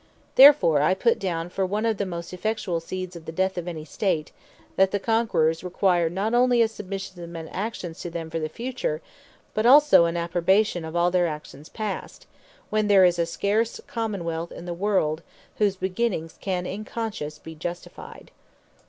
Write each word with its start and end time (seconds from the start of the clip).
Therefore 0.33 0.81
I 0.81 0.95
put 0.95 1.19
down 1.19 1.49
for 1.49 1.63
one 1.63 1.85
of 1.85 1.97
the 1.97 2.07
most 2.07 2.31
effectuall 2.33 2.81
seeds 2.81 3.15
of 3.15 3.25
the 3.25 3.31
Death 3.31 3.55
of 3.55 3.67
any 3.67 3.85
State, 3.85 4.31
that 4.75 4.89
the 4.89 4.99
Conquerours 4.99 5.63
require 5.63 6.09
not 6.09 6.33
onely 6.33 6.63
a 6.63 6.67
Submission 6.67 7.21
of 7.23 7.29
mens 7.29 7.51
actions 7.51 7.99
to 7.99 8.09
them 8.09 8.31
for 8.31 8.39
the 8.39 8.49
future, 8.49 8.99
but 9.53 9.67
also 9.67 10.05
an 10.05 10.17
Approbation 10.17 10.83
of 10.83 10.95
all 10.95 11.11
their 11.11 11.27
actions 11.27 11.69
past; 11.69 12.25
when 12.71 12.87
there 12.87 13.05
is 13.05 13.17
scarce 13.29 13.77
a 13.77 13.83
Common 13.83 14.23
wealth 14.23 14.51
in 14.51 14.65
the 14.65 14.73
world, 14.73 15.21
whose 15.59 15.75
beginnings 15.75 16.35
can 16.41 16.65
in 16.65 16.83
conscience 16.83 17.37
be 17.37 17.53
justified. 17.53 18.31